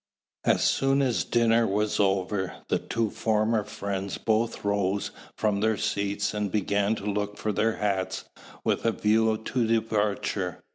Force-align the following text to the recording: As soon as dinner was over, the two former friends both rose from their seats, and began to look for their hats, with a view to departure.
As 0.45 0.63
soon 0.63 1.03
as 1.03 1.23
dinner 1.23 1.67
was 1.67 1.99
over, 1.99 2.55
the 2.69 2.79
two 2.79 3.11
former 3.11 3.63
friends 3.63 4.17
both 4.17 4.65
rose 4.65 5.11
from 5.37 5.59
their 5.59 5.77
seats, 5.77 6.33
and 6.33 6.51
began 6.51 6.95
to 6.95 7.05
look 7.05 7.37
for 7.37 7.51
their 7.51 7.75
hats, 7.75 8.25
with 8.65 8.83
a 8.83 8.93
view 8.93 9.37
to 9.37 9.67
departure. 9.67 10.63